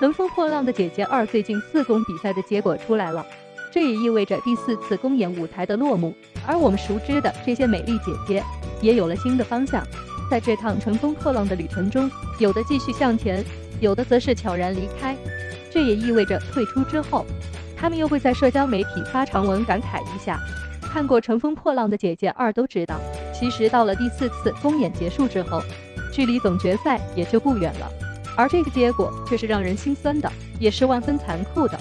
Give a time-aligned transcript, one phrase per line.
[0.00, 3.22] 乘风破浪的姐姐二最近四公比赛的结果出来了，
[3.70, 6.14] 这也意味着第四次公演舞台的落幕。
[6.46, 8.42] 而我们熟知的这些美丽姐姐
[8.80, 9.86] 也有了新的方向，
[10.30, 13.44] 在这趟乘风破浪的旅程中，有的继续向前，
[13.78, 15.14] 有的则是悄然离开。
[15.70, 17.26] 这也意味着退出之后，
[17.76, 20.40] 他们又会在社交媒体发长文感慨一下。
[20.80, 22.98] 看过《乘风破浪的姐姐二》都知道，
[23.34, 25.62] 其实到了第四次公演结束之后，
[26.10, 27.92] 距离总决赛也就不远了。
[28.36, 31.78] 而这个结果却是让人心酸的，也是万分残酷的，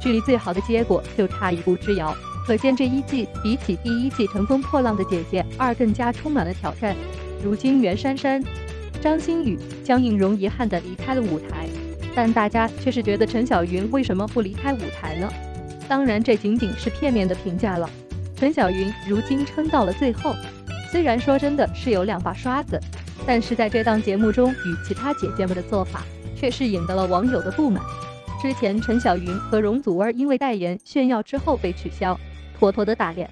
[0.00, 2.16] 距离最好的结果就差一步之遥。
[2.46, 6.96] 可见这一季比起第一季《乘风破浪的姐姐二》更加充满了挑战。
[7.44, 8.42] 如今袁姗姗、
[9.00, 11.68] 张馨予、江映蓉遗憾地离开了舞台，
[12.14, 15.28] 但大家却是觉得陈小云为什么不离开舞台呢？
[15.86, 17.88] 当然，这仅仅是片面的评价了。
[18.36, 20.34] 陈小云如今撑到了最后，
[20.90, 22.80] 虽然说真的是有两把刷子。
[23.26, 26.02] 但是在这档节目中，与其他姐姐们的做法
[26.34, 27.82] 却是引得了网友的不满。
[28.40, 32.18] 之前陈小云和容祖儿因为代言炫耀之后被取消，
[32.58, 33.28] 妥妥的打脸。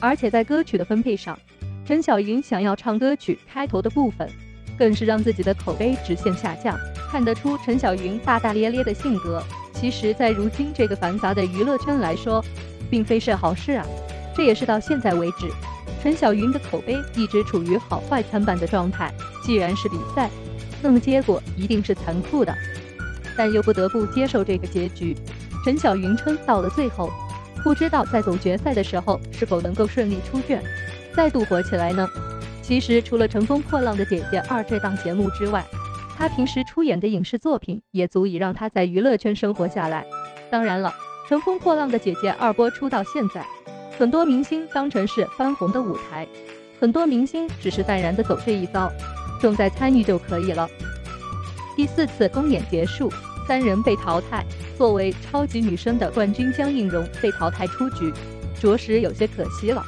[0.00, 1.38] 而且在歌曲的分配上，
[1.86, 4.28] 陈小云想要唱歌曲开头的部分，
[4.76, 6.78] 更是让自己的口碑直线下降。
[7.10, 12.44] 看得出陈小云大大咧咧的性格，其实，在如今这个繁杂的娱乐圈来说，
[12.90, 13.86] 并非是好事啊。
[14.34, 15.48] 这也是到现在为止。
[16.02, 19.12] 陈小云的口碑一直处于好坏参半的状态。
[19.42, 20.30] 既然是比赛，
[20.82, 22.54] 那么结果一定是残酷的，
[23.36, 25.16] 但又不得不接受这个结局。
[25.64, 27.10] 陈小云撑到了最后，
[27.64, 30.62] 不知道在总决赛的时候是否能够顺利出卷，
[31.14, 32.08] 再度火起来呢？
[32.62, 35.64] 其实除了《乘风破浪的姐姐二》这档节目之外，
[36.16, 40.06] 她平时出演的影视作品也足以让她在娱乐圈生活下来。
[40.50, 40.94] 当然了，
[41.28, 43.44] 《乘风破浪的姐姐二》播出到现在。
[43.98, 46.24] 很多明星当成是翻红的舞台，
[46.78, 48.88] 很多明星只是淡然的走这一遭，
[49.40, 50.68] 重在参与就可以了。
[51.74, 53.12] 第四次公演结束，
[53.48, 58.12] 三人被淘汰，作为超级女声的冠军江映蓉被淘汰出局，
[58.60, 59.82] 着实有些可惜了。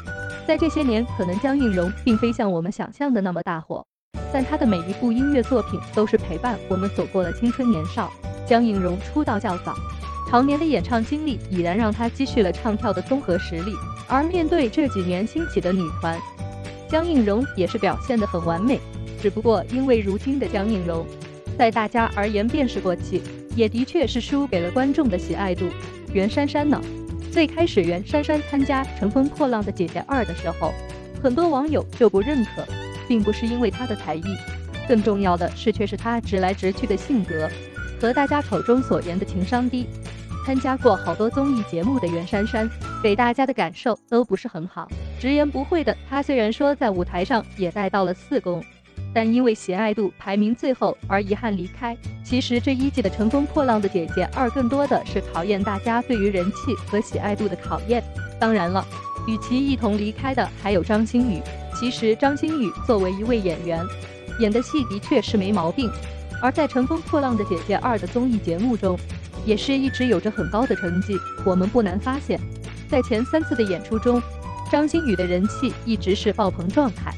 [0.45, 3.87] 在这些年，可能江映蓉并非像我们想象的那么大火，
[4.33, 8.11] 但她的每一部音乐作品都是陪伴我们走过了青春年少。
[8.45, 9.77] 江映蓉出道较早。
[10.31, 13.73] 常年的演唱经历已然让她积蓄了唱跳的综合实力，
[14.07, 16.17] 而面对这几年兴起的女团，
[16.89, 18.79] 江映蓉也是表现得很完美。
[19.21, 21.05] 只不过因为如今的江映蓉，
[21.59, 23.21] 在大家而言便是过气，
[23.57, 25.67] 也的确是输给了观众的喜爱度。
[26.13, 26.81] 袁姗姗呢？
[27.33, 30.73] 最开始袁姗姗参加《乘风破浪的姐姐二》的时候，
[31.21, 32.65] 很多网友就不认可，
[33.09, 34.23] 并不是因为她的才艺，
[34.87, 37.51] 更重要的是却是她直来直去的性格
[38.01, 39.87] 和大家口中所言的情商低。
[40.51, 42.69] 参加过好多综艺节目的袁姗姗，
[43.01, 44.89] 给大家的感受都不是很好，
[45.21, 48.61] 直言不讳的她虽然说在舞台上也带到了四公，
[49.15, 51.97] 但因为喜爱度排名最后而遗憾离开。
[52.25, 58.03] 其实这一季的《乘风破浪的姐姐二》更多的是考验大家对于人气和喜爱度的考验。
[58.41, 58.85] 当然了，
[59.29, 61.41] 与其一同离开的还有张馨予。
[61.79, 63.87] 其实张馨予作为一位演员，
[64.41, 65.89] 演的戏的确是没毛病，
[66.43, 68.99] 而在《乘风破浪的姐姐二》的综艺节目中。
[69.47, 71.19] 也是一直有着很高的成绩。
[71.47, 72.39] 我们不难发现，
[72.91, 74.23] 在前三次的演出中，
[74.71, 77.11] 张馨予的人气一直是爆棚状态。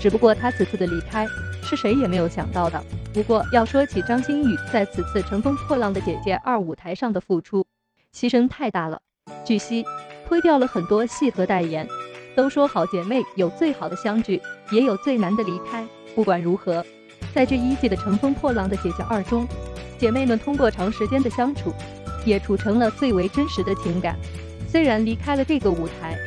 [0.00, 1.26] 只不过她此次的离开，
[1.62, 2.82] 是谁也没有想到的。
[3.12, 7.66] 不过要说起张馨予在此次《乘风破浪的姐姐二》舞台上的付出，
[8.14, 9.00] 牺牲太大了。
[9.44, 9.84] 据悉，
[10.26, 11.86] 推掉了很多戏和代言。
[12.34, 15.86] 都说好姐妹有最好的相聚，也有最难的离开。
[16.14, 16.84] 不管如何，
[17.34, 19.46] 在这一季的《乘风破浪的姐姐二》中。
[19.98, 21.72] 姐妹们通过长时间的相处，
[22.26, 24.14] 也处成了最为真实的情感。
[24.68, 26.18] 虽然离开了这个舞台，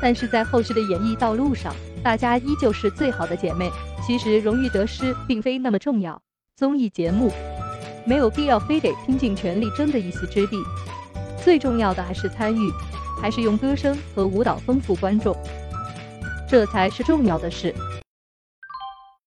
[0.00, 1.74] 但是在后续的演艺道路上，
[2.04, 3.68] 大家依旧是最好的姐妹。
[4.06, 6.22] 其实荣誉得失并非那么重要，
[6.54, 7.32] 综艺节目
[8.04, 10.56] 没有必要非得拼尽全力争得一席之地。
[11.42, 12.70] 最重要的还是参与，
[13.20, 15.36] 还是用歌声和舞蹈丰富观众，
[16.48, 17.74] 这才是重要的事。